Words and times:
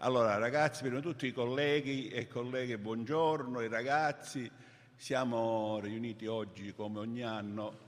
Allora, 0.00 0.36
ragazzi, 0.36 0.82
prima 0.82 0.96
di 0.96 1.02
tutto 1.02 1.24
i 1.24 1.32
colleghi 1.32 2.08
e 2.08 2.28
colleghe, 2.28 2.76
buongiorno, 2.76 3.62
i 3.62 3.68
ragazzi. 3.68 4.50
Siamo 4.94 5.80
riuniti 5.80 6.26
oggi, 6.26 6.74
come 6.74 6.98
ogni 6.98 7.22
anno, 7.22 7.78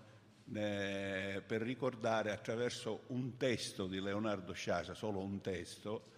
eh, 0.54 1.42
per 1.46 1.60
ricordare 1.60 2.30
attraverso 2.30 3.02
un 3.08 3.36
testo 3.36 3.86
di 3.86 4.00
Leonardo 4.00 4.54
Sciascia, 4.54 4.94
solo 4.94 5.18
un 5.21 5.42
testo, 5.42 6.12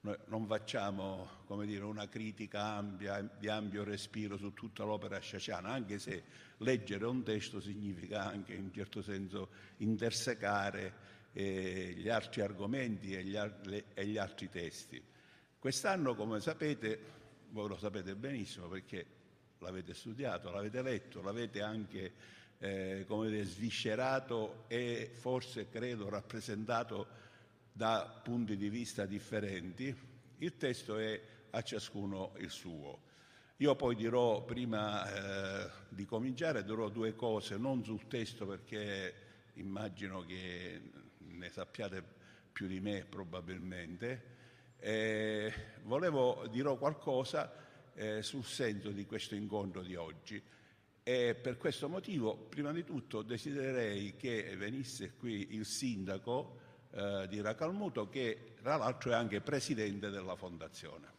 noi 0.00 0.16
non 0.28 0.46
facciamo 0.46 1.28
dire, 1.66 1.84
una 1.84 2.08
critica 2.08 2.62
ampia, 2.62 3.20
di 3.20 3.48
ampio 3.48 3.84
respiro 3.84 4.38
su 4.38 4.54
tutta 4.54 4.84
l'opera 4.84 5.18
sciasciana, 5.18 5.68
anche 5.68 5.98
se 5.98 6.22
leggere 6.58 7.04
un 7.04 7.22
testo 7.22 7.60
significa 7.60 8.24
anche 8.24 8.54
in 8.54 8.62
un 8.62 8.72
certo 8.72 9.02
senso 9.02 9.50
intersecare 9.78 10.94
eh, 11.34 11.92
gli 11.94 12.08
altri 12.08 12.40
argomenti 12.40 13.12
e 13.12 13.22
gli, 13.22 13.36
e 13.36 14.06
gli 14.06 14.16
altri 14.16 14.48
testi. 14.48 15.14
Quest'anno, 15.66 16.14
come 16.14 16.38
sapete, 16.38 16.96
voi 17.50 17.66
lo 17.66 17.76
sapete 17.76 18.14
benissimo 18.14 18.68
perché 18.68 19.04
l'avete 19.58 19.94
studiato, 19.94 20.52
l'avete 20.52 20.80
letto, 20.80 21.20
l'avete 21.22 21.60
anche 21.60 22.12
eh, 22.58 23.04
come 23.08 23.30
dire, 23.30 23.42
sviscerato 23.42 24.66
e 24.68 25.10
forse 25.12 25.68
credo 25.68 26.08
rappresentato 26.08 27.08
da 27.72 28.20
punti 28.22 28.56
di 28.56 28.68
vista 28.68 29.06
differenti, 29.06 29.92
il 30.38 30.56
testo 30.56 30.98
è 30.98 31.20
a 31.50 31.60
ciascuno 31.62 32.34
il 32.36 32.50
suo. 32.50 33.00
Io 33.56 33.74
poi 33.74 33.96
dirò, 33.96 34.44
prima 34.44 35.64
eh, 35.64 35.70
di 35.88 36.04
cominciare, 36.04 36.62
dirò 36.62 36.88
due 36.90 37.16
cose, 37.16 37.56
non 37.56 37.82
sul 37.82 38.06
testo 38.06 38.46
perché 38.46 39.14
immagino 39.54 40.24
che 40.24 40.80
ne 41.18 41.50
sappiate 41.50 42.04
più 42.52 42.68
di 42.68 42.78
me 42.78 43.04
probabilmente, 43.04 44.35
eh, 44.80 45.52
volevo 45.82 46.46
dire 46.50 46.76
qualcosa 46.76 47.52
eh, 47.94 48.22
sul 48.22 48.44
senso 48.44 48.90
di 48.90 49.06
questo 49.06 49.34
incontro 49.34 49.82
di 49.82 49.96
oggi. 49.96 50.42
E 51.02 51.34
per 51.34 51.56
questo 51.56 51.88
motivo 51.88 52.34
prima 52.36 52.72
di 52.72 52.84
tutto 52.84 53.22
desidererei 53.22 54.16
che 54.16 54.56
venisse 54.56 55.14
qui 55.14 55.54
il 55.54 55.64
sindaco 55.64 56.58
eh, 56.90 57.26
di 57.28 57.40
Racalmuto 57.40 58.08
che 58.08 58.54
tra 58.60 58.76
l'altro 58.76 59.12
è 59.12 59.14
anche 59.14 59.40
presidente 59.40 60.10
della 60.10 60.34
fondazione. 60.34 61.14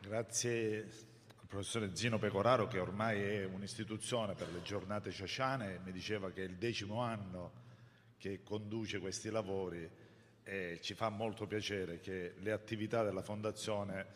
Grazie 0.00 1.11
professore 1.52 1.94
Zino 1.94 2.18
Pecoraro 2.18 2.66
che 2.66 2.78
ormai 2.78 3.20
è 3.20 3.44
un'istituzione 3.44 4.32
per 4.32 4.50
le 4.50 4.62
giornate 4.62 5.10
ciociane 5.10 5.80
mi 5.84 5.92
diceva 5.92 6.30
che 6.30 6.40
è 6.40 6.46
il 6.46 6.56
decimo 6.56 7.02
anno 7.02 7.52
che 8.16 8.42
conduce 8.42 9.00
questi 9.00 9.28
lavori 9.28 9.86
e 10.42 10.78
ci 10.80 10.94
fa 10.94 11.10
molto 11.10 11.46
piacere 11.46 12.00
che 12.00 12.36
le 12.38 12.52
attività 12.52 13.02
della 13.02 13.20
Fondazione 13.20 14.06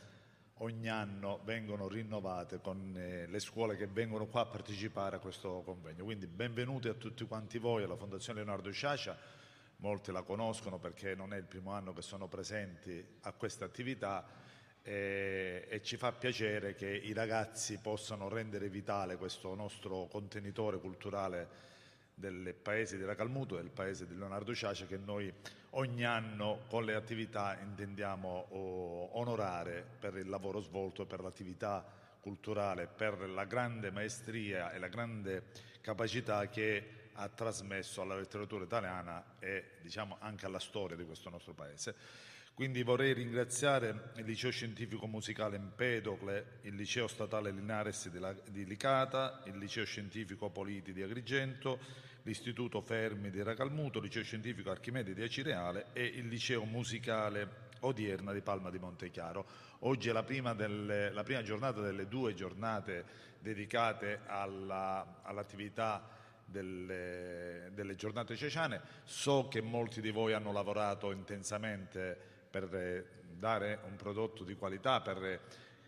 ogni 0.61 0.89
anno 0.89 1.42
vengono 1.45 1.89
rinnovate 1.89 2.59
con 2.62 2.95
eh, 2.97 3.27
le 3.27 3.39
scuole 3.39 3.77
che 3.77 3.87
vengono 3.87 4.25
qua 4.29 4.41
a 4.41 4.47
partecipare 4.47 5.17
a 5.17 5.19
questo 5.19 5.61
convegno. 5.62 6.05
Quindi 6.05 6.27
benvenuti 6.27 6.89
a 6.89 6.95
tutti 6.95 7.27
quanti 7.27 7.59
voi 7.59 7.83
alla 7.83 7.97
Fondazione 7.97 8.39
Leonardo 8.39 8.70
Sciascia, 8.70 9.14
molti 9.77 10.11
la 10.11 10.23
conoscono 10.23 10.79
perché 10.79 11.14
non 11.14 11.34
è 11.34 11.37
il 11.37 11.45
primo 11.45 11.73
anno 11.73 11.92
che 11.92 12.01
sono 12.01 12.29
presenti 12.29 13.07
a 13.20 13.33
questa 13.33 13.67
attività 13.67 14.45
e, 14.89 15.67
e, 15.69 15.83
ci 15.83 15.97
fa 15.97 16.12
piacere 16.12 16.77
che 16.77 16.87
i 16.87 17.12
ragazzi 17.12 17.79
possano 17.79 18.29
rendere 18.29 18.69
vitale 18.69 19.17
questo 19.17 19.53
nostro 19.56 20.06
contenitore 20.06 20.79
culturale 20.79 21.48
del 22.15 22.55
paese 22.55 22.97
di 22.97 23.05
Racalmuto, 23.05 23.57
del 23.57 23.70
paese 23.70 24.07
di 24.07 24.17
Leonardo 24.17 24.55
Ciacia 24.55 24.87
che 24.87 24.97
noi 24.97 25.33
ogni 25.70 26.05
anno 26.05 26.61
con 26.69 26.84
le 26.84 26.95
attività 26.95 27.59
intendiamo 27.61 28.47
oh, 28.51 29.19
onorare 29.19 29.84
per 29.98 30.17
il 30.19 30.29
lavoro 30.29 30.61
svolto 30.61 31.03
e 31.03 31.07
per 31.07 31.20
l'attività 31.20 31.85
culturale, 32.20 32.86
per 32.86 33.29
la 33.29 33.45
grande 33.45 33.91
maestria 33.91 34.70
e 34.70 34.79
la 34.79 34.89
grande 34.89 35.47
capacità 35.80 36.48
che 36.48 37.08
ha 37.14 37.29
trasmesso 37.29 38.03
alla 38.03 38.17
letteratura 38.17 38.63
italiana 38.63 39.35
e 39.41 39.73
diciamo 39.80 40.18
anche 40.20 40.47
alla 40.47 40.61
storia 40.61 40.97
di 40.97 41.05
questo 41.05 41.29
nostro 41.29 41.55
paese. 41.55 42.35
Quindi 42.56 42.83
vorrei 42.83 43.12
ringraziare 43.12 44.12
il 44.17 44.24
Liceo 44.24 44.50
Scientifico 44.50 45.06
Musicale 45.06 45.56
Empedocle, 45.56 46.61
il 46.62 46.74
Liceo 46.74 47.06
Statale 47.06 47.50
Linares 47.50 48.08
di 48.48 48.64
Licata, 48.64 49.42
il 49.44 49.58
Liceo 49.58 49.84
Scientifico 49.84 50.48
Politi 50.48 50.94
di 50.94 51.02
Agrigento, 51.02 51.78
l'Istituto 52.22 52.80
Fermi 52.80 53.28
di 53.28 53.42
Racalmuto, 53.42 53.98
il 53.98 54.05
Liceo 54.05 54.22
Scientifico 54.22 54.70
Archimede 54.70 55.12
di 55.12 55.20
Acireale 55.20 55.89
e 55.92 56.06
il 56.06 56.28
Liceo 56.28 56.64
Musicale 56.64 57.74
Odierna 57.80 58.33
di 58.33 58.40
Palma 58.40 58.70
di 58.70 58.78
Montechiaro. 58.78 59.46
Oggi 59.80 60.08
è 60.08 60.12
la 60.12 60.23
prima, 60.24 60.55
delle, 60.55 61.11
la 61.11 61.24
prima 61.24 61.42
giornata 61.42 61.83
delle 61.83 62.08
due 62.08 62.33
giornate 62.33 63.05
dedicate 63.38 64.20
alla, 64.24 65.20
all'attività 65.24 66.08
delle, 66.42 67.68
delle, 67.74 67.96
giornate 67.96 68.34
ceciane. 68.34 68.80
So 69.05 69.46
che 69.48 69.61
molti 69.61 70.00
di 70.00 70.11
voi 70.11 70.33
hanno 70.33 70.52
lavorato 70.52 71.11
intensamente 71.11 72.36
per 72.61 72.74
eh, 72.74 73.05
dare 73.39 73.80
un 73.84 73.96
prodotto 73.96 74.42
di 74.42 74.55
qualità, 74.55 75.02
per 75.02 75.22
eh, 75.22 75.40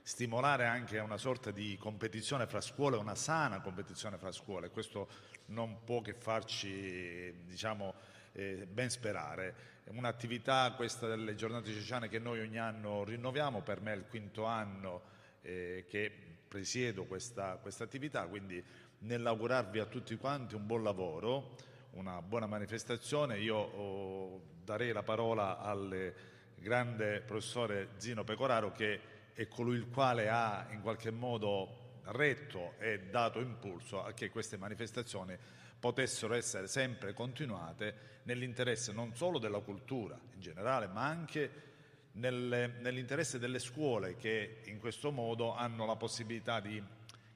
stimolare 0.02 0.66
anche 0.66 0.98
una 0.98 1.16
sorta 1.16 1.50
di 1.50 1.78
competizione 1.78 2.46
fra 2.46 2.60
scuole, 2.60 2.98
una 2.98 3.14
sana 3.14 3.60
competizione 3.60 4.18
fra 4.18 4.32
scuole. 4.32 4.68
Questo 4.68 5.08
non 5.46 5.82
può 5.84 6.02
che 6.02 6.12
farci, 6.12 7.32
diciamo, 7.46 7.94
eh, 8.32 8.66
ben 8.70 8.90
sperare. 8.90 9.76
Un'attività 9.88 10.74
questa 10.76 11.06
delle 11.06 11.34
giornate 11.34 11.72
cecciane 11.72 12.08
che 12.08 12.18
noi 12.18 12.40
ogni 12.40 12.58
anno 12.58 13.02
rinnoviamo, 13.04 13.62
per 13.62 13.80
me 13.80 13.94
è 13.94 13.96
il 13.96 14.04
quinto 14.06 14.44
anno 14.44 15.02
eh, 15.40 15.86
che 15.88 16.12
presiedo 16.46 17.04
questa, 17.04 17.56
questa 17.56 17.84
attività, 17.84 18.26
quindi 18.26 18.62
nell'augurarvi 19.00 19.78
a 19.78 19.86
tutti 19.86 20.14
quanti 20.16 20.54
un 20.54 20.66
buon 20.66 20.82
lavoro, 20.82 21.56
una 21.92 22.20
buona 22.20 22.46
manifestazione, 22.46 23.38
io 23.38 23.56
oh, 23.56 24.42
darei 24.62 24.92
la 24.92 25.02
parola 25.02 25.60
alle 25.60 26.36
grande 26.60 27.20
professore 27.20 27.90
Zino 27.96 28.24
Pecoraro 28.24 28.72
che 28.72 29.00
è 29.32 29.46
colui 29.48 29.76
il 29.76 29.88
quale 29.88 30.28
ha 30.28 30.66
in 30.70 30.80
qualche 30.80 31.10
modo 31.10 32.00
retto 32.06 32.74
e 32.78 33.00
dato 33.10 33.40
impulso 33.40 34.02
a 34.02 34.12
che 34.12 34.30
queste 34.30 34.56
manifestazioni 34.56 35.36
potessero 35.78 36.34
essere 36.34 36.66
sempre 36.66 37.12
continuate 37.12 38.20
nell'interesse 38.24 38.92
non 38.92 39.14
solo 39.14 39.38
della 39.38 39.60
cultura 39.60 40.18
in 40.34 40.40
generale, 40.40 40.86
ma 40.88 41.06
anche 41.06 41.66
nell'interesse 42.12 43.38
delle 43.38 43.58
scuole 43.58 44.16
che 44.16 44.62
in 44.64 44.78
questo 44.80 45.12
modo 45.12 45.54
hanno 45.54 45.86
la 45.86 45.96
possibilità 45.96 46.60
di 46.60 46.82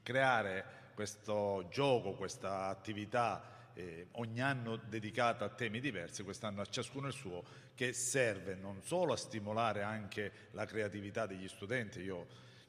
creare 0.01 0.81
questo 0.93 1.67
gioco, 1.71 2.13
questa 2.13 2.67
attività 2.67 3.52
eh, 3.73 4.07
ogni 4.13 4.41
anno 4.41 4.75
dedicata 4.75 5.45
a 5.45 5.49
temi 5.49 5.79
diversi, 5.79 6.23
quest'anno 6.23 6.61
a 6.61 6.65
ciascuno 6.65 7.07
il 7.07 7.13
suo, 7.13 7.43
che 7.75 7.93
serve 7.93 8.55
non 8.55 8.81
solo 8.83 9.13
a 9.13 9.17
stimolare 9.17 9.81
anche 9.81 10.31
la 10.51 10.65
creatività 10.65 11.25
degli 11.25 11.47
studenti, 11.47 11.99
io 12.01 12.27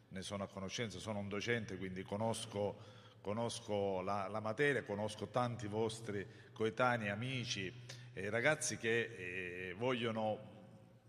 ne 0.08 0.22
sono 0.22 0.44
a 0.44 0.48
conoscenza, 0.48 0.98
sono 0.98 1.18
un 1.18 1.28
docente, 1.28 1.76
quindi 1.76 2.02
conosco, 2.02 2.76
conosco 3.20 4.00
la, 4.00 4.28
la, 4.28 4.40
materia, 4.40 4.84
conosco 4.84 5.28
tanti 5.28 5.66
vostri 5.66 6.26
coetanei, 6.52 7.08
amici, 7.08 7.72
eh, 8.12 8.30
ragazzi 8.30 8.76
che 8.76 9.68
eh, 9.70 9.74
vogliono 9.76 10.52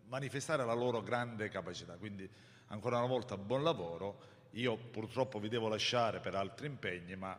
manifestare 0.08 0.66
la 0.66 0.74
loro 0.74 1.02
grande 1.02 1.50
capacità. 1.50 1.96
Quindi 1.96 2.30
ancora 2.68 2.98
una 2.98 3.08
volta 3.08 3.38
buon 3.38 3.64
lavoro. 3.64 4.34
Io 4.52 4.78
purtroppo 4.78 5.40
vi 5.40 5.50
devo 5.50 5.68
lasciare 5.68 6.20
per 6.20 6.34
altri 6.34 6.68
impegni, 6.68 7.16
ma 7.16 7.38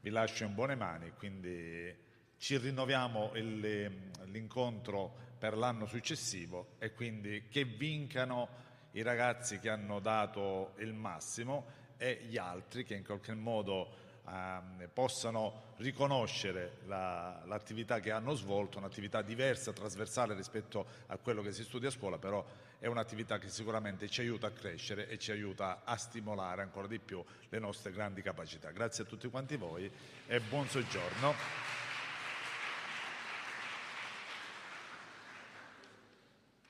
vi 0.00 0.10
lascio 0.10 0.44
in 0.44 0.54
buone 0.54 0.74
mani, 0.74 1.12
quindi 1.16 1.94
ci 2.36 2.56
rinnoviamo 2.56 3.32
l'incontro 3.34 5.26
per 5.38 5.56
l'anno 5.56 5.86
successivo 5.86 6.74
e 6.78 6.92
quindi 6.92 7.46
che 7.48 7.64
vincano 7.64 8.66
i 8.92 9.02
ragazzi 9.02 9.58
che 9.58 9.68
hanno 9.68 10.00
dato 10.00 10.72
il 10.78 10.92
massimo 10.92 11.66
e 11.96 12.20
gli 12.22 12.36
altri 12.36 12.84
che 12.84 12.94
in 12.94 13.04
qualche 13.04 13.34
modo 13.34 14.06
eh, 14.26 14.88
possano 14.92 15.74
riconoscere 15.76 16.78
la, 16.86 17.42
l'attività 17.44 18.00
che 18.00 18.10
hanno 18.10 18.34
svolto, 18.34 18.78
un'attività 18.78 19.22
diversa, 19.22 19.72
trasversale 19.72 20.34
rispetto 20.34 20.86
a 21.06 21.16
quello 21.18 21.42
che 21.42 21.52
si 21.52 21.64
studia 21.64 21.88
a 21.88 21.92
scuola, 21.92 22.18
però 22.18 22.44
è 22.78 22.86
un'attività 22.86 23.38
che 23.38 23.48
sicuramente 23.48 24.08
ci 24.08 24.20
aiuta 24.20 24.46
a 24.46 24.52
crescere 24.52 25.08
e 25.08 25.18
ci 25.18 25.32
aiuta 25.32 25.82
a 25.84 25.96
stimolare 25.96 26.62
ancora 26.62 26.86
di 26.86 26.98
più 27.00 27.24
le 27.48 27.58
nostre 27.58 27.90
grandi 27.90 28.22
capacità. 28.22 28.70
Grazie 28.70 29.04
a 29.04 29.06
tutti 29.06 29.28
quanti 29.28 29.56
voi 29.56 29.90
e 30.26 30.40
buon 30.40 30.68
soggiorno. 30.68 31.34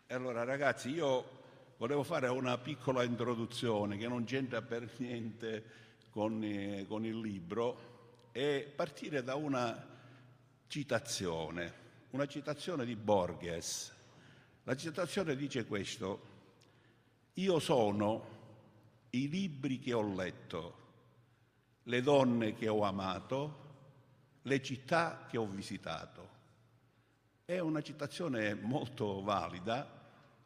Allora 0.08 0.44
ragazzi, 0.44 0.88
io 0.88 1.37
volevo 1.76 2.02
fare 2.02 2.28
una 2.28 2.56
piccola 2.56 3.02
introduzione 3.02 3.99
che 3.99 4.08
non 4.08 4.25
c'entra 4.25 4.62
per 4.62 4.90
niente 4.96 5.64
con, 6.08 6.43
eh, 6.43 6.87
con 6.88 7.05
il 7.05 7.20
libro 7.20 8.31
e 8.32 8.72
partire 8.75 9.22
da 9.22 9.34
una 9.34 9.87
citazione, 10.66 11.72
una 12.10 12.26
citazione 12.26 12.87
di 12.87 12.96
Borges. 12.96 13.96
La 14.69 14.76
citazione 14.76 15.35
dice 15.35 15.65
questo, 15.65 16.20
io 17.32 17.59
sono 17.59 18.26
i 19.09 19.26
libri 19.26 19.79
che 19.79 19.94
ho 19.94 20.15
letto, 20.15 20.76
le 21.85 22.03
donne 22.03 22.53
che 22.53 22.69
ho 22.69 22.82
amato, 22.82 23.65
le 24.43 24.62
città 24.62 25.25
che 25.26 25.38
ho 25.38 25.47
visitato. 25.47 26.29
È 27.47 27.59
una 27.59 27.81
citazione 27.81 28.53
molto 28.56 29.23
valida 29.23 29.91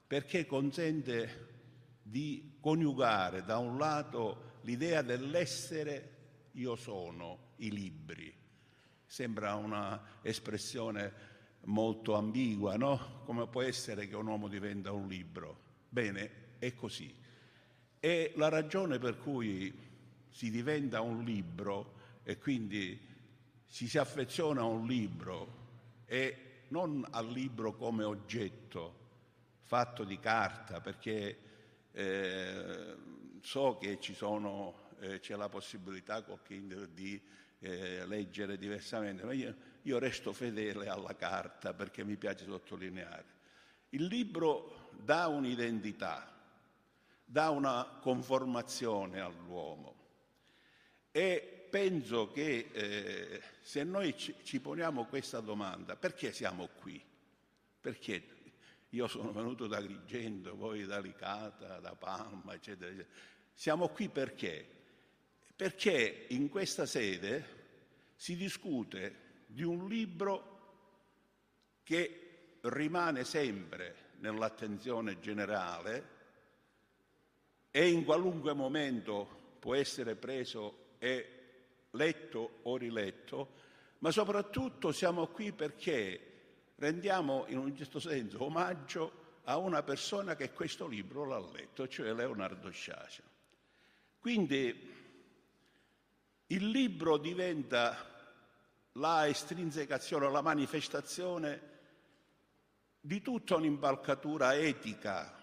perché 0.07 0.47
consente 0.47 1.49
di 2.01 2.59
coniugare 2.61 3.43
da 3.43 3.59
un 3.59 3.77
lato 3.77 4.61
l'idea 4.61 5.03
dell'essere 5.03 6.11
io 6.53 6.77
sono 6.77 7.55
i 7.57 7.73
libri. 7.73 8.33
Sembra 9.05 9.57
una 9.57 10.01
espressione 10.23 11.13
molto 11.65 12.15
ambigua, 12.15 12.77
no? 12.77 13.23
Come 13.25 13.47
può 13.47 13.63
essere 13.63 14.09
che 14.09 14.17
un 14.17 14.27
uomo 14.27 14.49
diventa 14.49 14.93
un 14.93 15.09
libro? 15.09 15.59
Bene, 15.89 16.57
è 16.59 16.75
così. 16.75 17.15
E 18.01 18.33
la 18.37 18.49
ragione 18.49 18.99
per 18.99 19.19
cui 19.19 19.73
si 20.31 20.51
diventa 20.51 21.01
un 21.01 21.23
libro 21.25 21.95
e 22.25 22.39
quindi 22.39 22.99
si 23.67 23.89
si 23.89 23.99
affeziona 23.99 24.63
a 24.63 24.65
un 24.65 24.87
libro 24.87 25.61
e 26.07 26.65
non 26.69 27.07
al 27.11 27.31
libro 27.31 27.75
come 27.75 28.05
oggetto 28.05 29.01
fatto 29.63 30.05
di 30.05 30.19
carta, 30.19 30.81
perché 30.81 31.39
eh, 31.93 32.97
so 33.41 33.79
che 33.79 33.99
ci 34.01 34.15
sono, 34.15 34.91
eh, 35.01 35.21
c'è 35.21 35.37
la 35.37 35.49
possibilità 35.49 36.23
col 36.23 36.43
Kindle 36.43 36.93
di 36.93 37.21
eh, 37.63 38.05
leggere 38.07 38.59
diversamente, 38.59 39.25
ma 39.25 39.33
io, 39.33 39.55
io 39.83 39.99
resto 39.99 40.33
fedele 40.33 40.89
alla 40.89 41.15
carta 41.15 41.73
perché 41.73 42.05
mi 42.05 42.17
piace 42.17 42.45
sottolineare. 42.45 43.41
Il 43.91 44.05
libro 44.05 44.91
dà 44.93 45.29
un'identità, 45.29 46.31
dà 47.25 47.51
una 47.51 47.99
conformazione 48.01 49.21
all'uomo 49.21 49.95
e 51.13 51.67
penso 51.71 52.31
che 52.31 52.69
eh, 52.73 53.43
se 53.63 53.85
noi 53.85 54.17
ci, 54.17 54.35
ci, 54.43 54.61
poniamo 54.61 55.07
questa 55.07 55.41
domanda, 55.41 55.97
perché 55.97 56.33
siamo 56.33 56.69
qui? 56.81 57.03
Perché 57.81 58.23
io 58.91 59.07
sono 59.09 59.33
venuto 59.33 59.67
da 59.67 59.79
Agrigento, 59.79 60.57
voi 60.57 60.85
da 60.85 60.99
Licata, 60.99 61.79
da 61.79 61.95
Palma, 61.95 62.55
eccetera, 62.55 62.91
eccetera. 62.91 63.09
Siamo 63.55 63.89
qui 63.89 64.09
perché? 64.09 64.82
Perché 65.63 66.25
in 66.31 66.49
questa 66.49 66.87
sede 66.87 67.45
si 68.17 68.35
discute 68.35 69.45
di 69.47 69.63
un 69.63 69.87
libro 69.87 70.59
che 71.85 72.57
rimane 72.63 73.23
sempre 73.23 73.95
nell'attenzione 74.17 75.21
generale 75.21 76.09
e 77.71 77.89
in 77.89 78.03
qualunque 78.05 78.55
momento 78.55 79.55
può 79.61 79.77
essere 79.77 80.17
preso 80.17 80.97
e 80.99 81.29
letto 81.93 82.59
o 82.63 82.77
riletto, 82.77 83.53
ma 83.99 84.11
soprattutto 84.11 84.91
siamo 84.91 85.29
qui 85.29 85.53
perché 85.53 86.73
rendiamo 86.75 87.45
in 87.47 87.59
un 87.59 87.77
certo 87.77 88.01
senso 88.01 88.43
omaggio 88.43 89.13
a 89.45 89.59
una 89.59 89.85
persona 89.85 90.35
che 90.35 90.51
questo 90.51 90.89
libro 90.89 91.25
l'ha 91.25 91.39
letto, 91.39 91.87
cioè 91.87 92.13
Leonardo 92.13 92.69
Sciascia. 92.69 93.23
Quindi 94.19 94.92
il 96.53 96.69
libro 96.69 97.17
diventa 97.17 97.97
la 98.93 99.27
estrinsecazione, 99.27 100.31
la 100.31 100.43
manifestazione 100.43 101.71
di 103.01 103.23
tutta 103.23 103.57
un'impalcatura 103.57 104.55
etica 104.55 105.41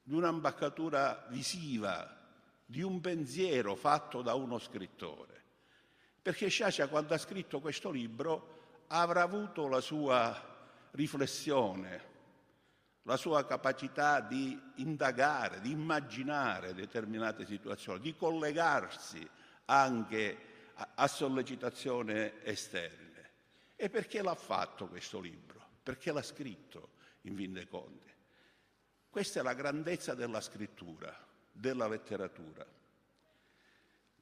di 0.00 0.14
un'imbaccatura 0.14 1.26
visiva, 1.28 2.16
di 2.64 2.82
un 2.82 3.00
pensiero 3.00 3.74
fatto 3.74 4.22
da 4.22 4.32
uno 4.32 4.58
scrittore. 4.58 5.42
Perché 6.22 6.48
Sciascia 6.48 6.88
quando 6.88 7.12
ha 7.12 7.18
scritto 7.18 7.60
questo 7.60 7.90
libro 7.90 8.84
avrà 8.86 9.22
avuto 9.22 9.66
la 9.68 9.80
sua 9.80 10.56
riflessione, 10.92 12.02
la 13.02 13.18
sua 13.18 13.44
capacità 13.44 14.20
di 14.20 14.58
indagare, 14.76 15.60
di 15.60 15.72
immaginare 15.72 16.72
determinate 16.74 17.44
situazioni, 17.44 18.00
di 18.00 18.16
collegarsi 18.16 19.28
anche 19.70 20.36
a, 20.94 21.06
sollecitazioni 21.06 22.32
esterne. 22.42 23.06
E 23.76 23.88
perché 23.90 24.22
l'ha 24.22 24.34
fatto 24.34 24.88
questo 24.88 25.20
libro? 25.20 25.60
Perché 25.82 26.12
l'ha 26.12 26.22
scritto, 26.22 26.90
in 27.22 27.36
fin 27.36 27.52
dei 27.52 27.68
conti. 27.68 28.10
Questa 29.10 29.40
è 29.40 29.42
la 29.42 29.54
grandezza 29.54 30.14
della 30.14 30.40
scrittura, 30.40 31.14
della 31.50 31.88
letteratura, 31.88 32.66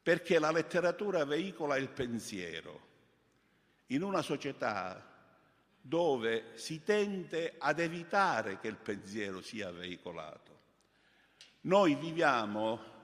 perché 0.02 0.38
la 0.38 0.50
letteratura 0.50 1.24
veicola 1.24 1.76
il 1.76 1.88
pensiero 1.88 2.84
in 3.86 4.02
una 4.02 4.22
società 4.22 5.14
dove 5.80 6.52
si 6.54 6.82
tende 6.82 7.54
ad 7.58 7.78
evitare 7.78 8.58
che 8.58 8.68
il 8.68 8.76
pensiero 8.76 9.40
sia 9.40 9.70
veicolato. 9.70 10.54
Noi 11.62 11.94
viviamo 11.94 12.94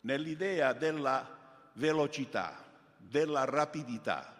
nell'idea 0.00 0.72
della 0.72 1.43
velocità, 1.74 2.62
della 2.96 3.44
rapidità. 3.44 4.32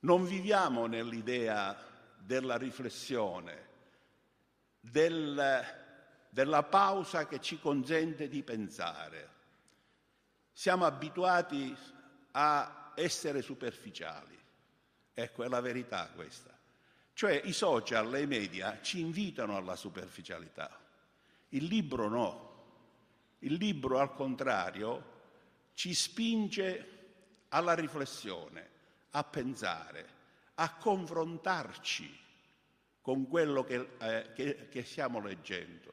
Non 0.00 0.24
viviamo 0.24 0.86
nell'idea 0.86 1.76
della 2.18 2.56
riflessione, 2.56 3.68
del, 4.80 5.64
della 6.28 6.62
pausa 6.64 7.26
che 7.26 7.40
ci 7.40 7.58
consente 7.58 8.28
di 8.28 8.42
pensare. 8.42 9.30
Siamo 10.52 10.84
abituati 10.84 11.74
a 12.32 12.92
essere 12.94 13.42
superficiali. 13.42 14.38
Ecco, 15.14 15.44
è 15.44 15.48
la 15.48 15.60
verità 15.60 16.08
questa. 16.14 16.50
Cioè 17.14 17.40
i 17.44 17.52
social 17.52 18.14
e 18.14 18.22
i 18.22 18.26
media 18.26 18.80
ci 18.80 19.00
invitano 19.00 19.56
alla 19.56 19.76
superficialità. 19.76 20.78
Il 21.50 21.64
libro 21.64 22.08
no. 22.08 22.50
Il 23.40 23.54
libro, 23.54 23.98
al 23.98 24.14
contrario, 24.14 25.11
ci 25.74 25.94
spinge 25.94 26.88
alla 27.48 27.74
riflessione, 27.74 28.68
a 29.10 29.24
pensare, 29.24 30.08
a 30.54 30.74
confrontarci 30.74 32.20
con 33.00 33.26
quello 33.26 33.64
che, 33.64 33.88
eh, 33.98 34.32
che, 34.34 34.68
che 34.68 34.84
stiamo 34.84 35.20
leggendo. 35.20 35.92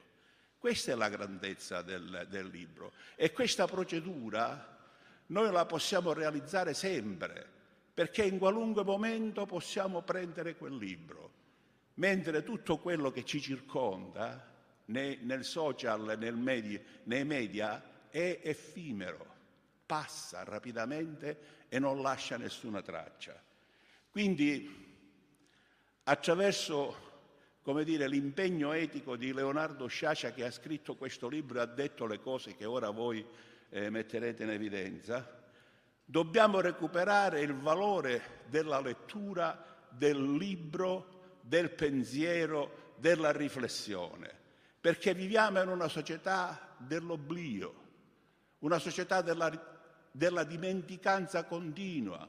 Questa 0.57 0.91
è 0.91 0.95
la 0.95 1.09
grandezza 1.09 1.81
del, 1.81 2.27
del, 2.29 2.47
libro 2.47 2.91
e 3.15 3.31
questa 3.31 3.65
procedura 3.65 4.77
noi 5.27 5.51
la 5.51 5.65
possiamo 5.65 6.13
realizzare 6.13 6.73
sempre, 6.73 7.47
perché 7.93 8.23
in 8.23 8.37
qualunque 8.37 8.83
momento 8.83 9.45
possiamo 9.45 10.01
prendere 10.01 10.55
quel 10.55 10.75
libro, 10.75 11.31
mentre 11.95 12.43
tutto 12.43 12.77
quello 12.77 13.11
che 13.11 13.23
ci 13.25 13.39
circonda 13.39 14.45
nei, 14.85 15.19
nel 15.21 15.43
social, 15.43 16.17
nel 16.17 16.35
media, 16.35 16.81
nei 17.03 17.23
media 17.25 18.07
è 18.09 18.41
effimero, 18.43 19.37
passa 19.89 20.43
rapidamente 20.43 21.65
e 21.67 21.79
non 21.79 22.03
lascia 22.03 22.37
nessuna 22.37 22.83
traccia. 22.83 23.41
Quindi 24.11 24.85
attraverso 26.03 27.07
come 27.63 27.83
dire, 27.83 28.07
l'impegno 28.07 28.71
etico 28.71 29.15
di 29.15 29.33
Leonardo 29.33 29.87
Sciascia 29.87 30.31
che 30.31 30.45
ha 30.45 30.51
scritto 30.51 30.95
questo 30.95 31.27
libro 31.27 31.59
e 31.59 31.61
ha 31.61 31.65
detto 31.65 32.05
le 32.05 32.19
cose 32.19 32.55
che 32.55 32.65
ora 32.65 32.89
voi 32.89 33.25
eh, 33.69 33.89
metterete 33.89 34.43
in 34.43 34.49
evidenza, 34.49 35.43
dobbiamo 36.03 36.61
recuperare 36.61 37.41
il 37.41 37.53
valore 37.53 38.41
della 38.47 38.79
lettura, 38.81 39.63
del 39.89 40.35
libro, 40.35 41.37
del 41.41 41.69
pensiero, 41.71 42.93
della 42.95 43.31
riflessione, 43.31 44.35
perché 44.79 45.13
viviamo 45.13 45.61
in 45.61 45.67
una 45.67 45.87
società 45.87 46.75
dell'oblio, 46.77 47.87
una 48.59 48.79
società 48.79 49.21
della, 49.21 49.78
della 50.11 50.43
dimenticanza 50.43 51.45
continua, 51.45 52.27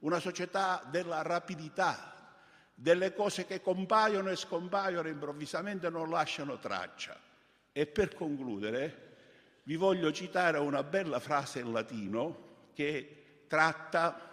una 0.00 0.18
società 0.18 0.82
della 0.90 1.22
rapidità, 1.22 2.38
delle 2.74 3.12
cose 3.12 3.46
che 3.46 3.60
compaiono 3.60 4.30
e 4.30 4.36
scompaiono 4.36 5.08
improvvisamente 5.08 5.86
e 5.86 5.90
non 5.90 6.08
lasciano 6.08 6.58
traccia. 6.58 7.18
E 7.72 7.86
per 7.86 8.14
concludere 8.14 9.08
vi 9.64 9.76
voglio 9.76 10.10
citare 10.12 10.58
una 10.58 10.82
bella 10.82 11.20
frase 11.20 11.60
in 11.60 11.72
latino 11.72 12.48
che 12.72 13.44
tratta 13.46 14.28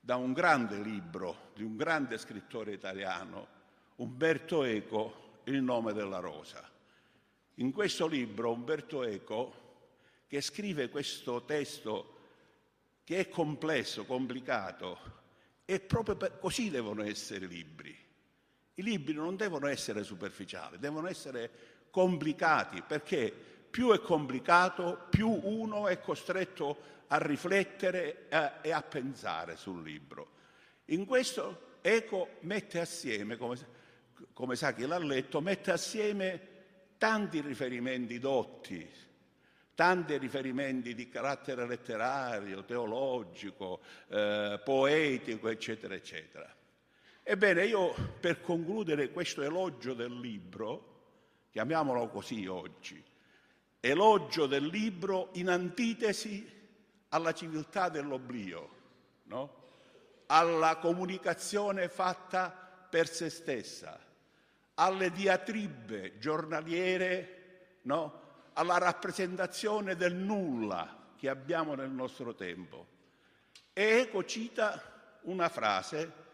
da 0.00 0.16
un 0.16 0.32
grande 0.32 0.78
libro 0.78 1.50
di 1.54 1.62
un 1.62 1.76
grande 1.76 2.18
scrittore 2.18 2.72
italiano, 2.72 3.46
Umberto 3.96 4.62
Eco, 4.62 5.40
Il 5.44 5.62
nome 5.62 5.92
della 5.92 6.18
rosa. 6.18 6.62
In 7.54 7.72
questo 7.72 8.06
libro 8.06 8.52
Umberto 8.52 9.04
Eco, 9.04 9.65
che 10.26 10.40
scrive 10.40 10.88
questo 10.88 11.44
testo 11.44 12.14
che 13.04 13.18
è 13.18 13.28
complesso, 13.28 14.04
complicato, 14.04 15.14
e 15.64 15.80
proprio 15.80 16.16
per, 16.16 16.38
così 16.38 16.70
devono 16.70 17.02
essere 17.04 17.44
i 17.44 17.48
libri. 17.48 17.96
I 18.74 18.82
libri 18.82 19.14
non 19.14 19.36
devono 19.36 19.68
essere 19.68 20.02
superficiali, 20.02 20.78
devono 20.78 21.08
essere 21.08 21.50
complicati, 21.90 22.82
perché 22.82 23.32
più 23.70 23.92
è 23.92 24.00
complicato, 24.00 25.06
più 25.10 25.28
uno 25.28 25.86
è 25.86 26.00
costretto 26.00 26.94
a 27.08 27.18
riflettere 27.18 28.28
eh, 28.28 28.52
e 28.62 28.72
a 28.72 28.82
pensare 28.82 29.56
sul 29.56 29.82
libro. 29.82 30.34
In 30.86 31.04
questo 31.04 31.74
Eco 31.80 32.38
mette 32.40 32.80
assieme, 32.80 33.36
come, 33.36 33.56
come 34.32 34.56
sa 34.56 34.74
chi 34.74 34.84
l'ha 34.86 34.98
letto, 34.98 35.40
mette 35.40 35.70
assieme 35.70 36.54
tanti 36.98 37.40
riferimenti 37.40 38.18
dotti, 38.18 38.88
tanti 39.76 40.16
riferimenti 40.16 40.94
di 40.94 41.08
carattere 41.08 41.66
letterario, 41.66 42.64
teologico, 42.64 43.80
eh, 44.08 44.58
poetico, 44.64 45.48
eccetera, 45.48 45.94
eccetera. 45.94 46.52
Ebbene, 47.22 47.66
io 47.66 47.94
per 48.18 48.40
concludere 48.40 49.10
questo 49.10 49.42
elogio 49.42 49.92
del 49.92 50.18
libro, 50.18 50.94
chiamiamolo 51.50 52.08
così 52.08 52.46
oggi, 52.46 53.02
elogio 53.78 54.46
del 54.46 54.64
libro 54.64 55.28
in 55.34 55.50
antitesi 55.50 56.50
alla 57.10 57.34
civiltà 57.34 57.90
dell'oblio, 57.90 58.70
no? 59.24 59.64
alla 60.26 60.78
comunicazione 60.78 61.88
fatta 61.88 62.50
per 62.88 63.08
se 63.08 63.28
stessa, 63.28 64.00
alle 64.74 65.10
diatribe 65.10 66.18
giornaliere 66.18 67.36
no? 67.82 68.24
Alla 68.58 68.78
rappresentazione 68.78 69.96
del 69.96 70.14
nulla 70.14 71.12
che 71.16 71.28
abbiamo 71.28 71.74
nel 71.74 71.90
nostro 71.90 72.34
tempo. 72.34 72.94
E 73.72 73.82
Eco 74.00 74.24
cita 74.24 75.18
una 75.22 75.48
frase 75.48 76.24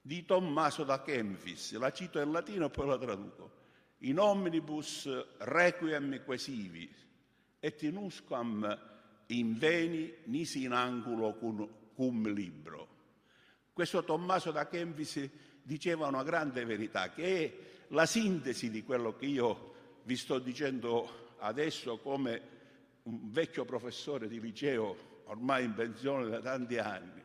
di 0.00 0.24
Tommaso 0.24 0.84
da 0.84 1.02
Kempis, 1.02 1.76
la 1.76 1.92
cito 1.92 2.20
in 2.20 2.30
latino 2.30 2.66
e 2.66 2.70
poi 2.70 2.86
la 2.86 2.98
traduco. 2.98 3.54
In 4.00 4.18
omnibus 4.18 5.08
requiem 5.38 6.22
quesivi 6.24 6.94
et 7.58 7.82
in 7.82 7.96
usquam 7.96 8.78
in 9.28 9.58
veni 9.58 10.12
nisi 10.24 10.64
in 10.64 10.72
angulo 10.72 11.32
cum, 11.34 11.68
cum 11.94 12.28
libro. 12.32 12.88
Questo 13.72 14.04
Tommaso 14.04 14.50
da 14.50 14.68
Kempis 14.68 15.28
diceva 15.62 16.06
una 16.08 16.22
grande 16.22 16.64
verità, 16.66 17.10
che 17.10 17.44
è 17.44 17.56
la 17.88 18.04
sintesi 18.04 18.70
di 18.70 18.84
quello 18.84 19.16
che 19.16 19.26
io 19.26 19.74
vi 20.02 20.16
sto 20.16 20.38
dicendo 20.38 21.25
adesso 21.38 21.98
come 21.98 22.54
un 23.04 23.30
vecchio 23.30 23.64
professore 23.64 24.28
di 24.28 24.40
liceo, 24.40 25.22
ormai 25.24 25.64
in 25.64 25.74
pensione 25.74 26.28
da 26.28 26.40
tanti 26.40 26.78
anni. 26.78 27.24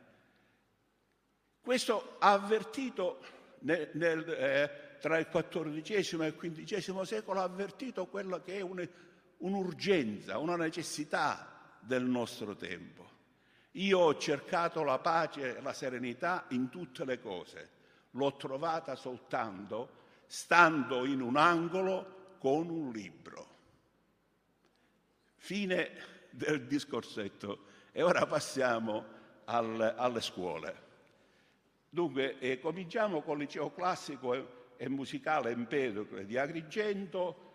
Questo 1.59 2.15
ha 2.19 2.31
avvertito 2.33 3.19
nel, 3.59 3.89
nel, 3.93 4.29
eh, 4.29 4.97
tra 4.99 5.17
il 5.17 5.27
XIV 5.27 6.21
e 6.21 6.27
il 6.27 6.63
XV 6.65 7.01
secolo, 7.01 7.39
ha 7.39 7.43
avvertito 7.43 8.07
quello 8.07 8.41
che 8.41 8.57
è 8.57 8.61
un, 8.61 8.87
un'urgenza, 9.37 10.37
una 10.37 10.55
necessità 10.55 11.77
del 11.79 12.03
nostro 12.03 12.55
tempo. 12.55 13.09
Io 13.75 13.99
ho 13.99 14.17
cercato 14.17 14.83
la 14.83 14.99
pace 14.99 15.57
e 15.57 15.61
la 15.61 15.73
serenità 15.73 16.45
in 16.49 16.69
tutte 16.69 17.05
le 17.05 17.19
cose, 17.19 17.69
l'ho 18.11 18.35
trovata 18.35 18.95
soltanto 18.95 19.99
stando 20.27 21.05
in 21.05 21.21
un 21.21 21.37
angolo 21.37 22.35
con 22.39 22.69
un 22.69 22.91
libro. 22.91 23.50
Fine 25.43 25.89
del 26.29 26.67
discorsetto. 26.67 27.65
E 27.91 28.03
ora 28.03 28.27
passiamo 28.27 29.03
al, 29.45 29.95
alle 29.97 30.21
scuole. 30.21 30.89
Dunque, 31.89 32.37
eh, 32.37 32.59
cominciamo 32.59 33.23
col 33.23 33.39
liceo 33.39 33.73
classico 33.73 34.35
e, 34.35 34.45
e 34.77 34.87
musicale 34.87 35.49
Empedocle 35.49 36.27
di 36.27 36.37
Agrigento, 36.37 37.49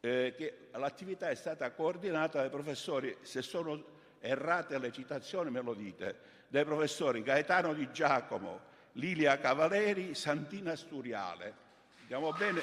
eh, 0.00 0.34
che 0.36 0.68
l'attività 0.72 1.30
è 1.30 1.34
stata 1.34 1.72
coordinata 1.72 2.40
dai 2.40 2.50
professori, 2.50 3.16
se 3.22 3.40
sono 3.40 3.82
errate 4.20 4.78
le 4.78 4.92
citazioni 4.92 5.50
me 5.50 5.62
lo 5.62 5.72
dite, 5.72 6.18
dai 6.48 6.66
professori 6.66 7.22
Gaetano 7.22 7.72
Di 7.72 7.90
Giacomo, 7.90 8.60
Lilia 8.92 9.38
Cavaleri, 9.38 10.14
Santina 10.14 10.76
Sturiale. 10.76 11.54
Andiamo 12.02 12.30
bene? 12.32 12.60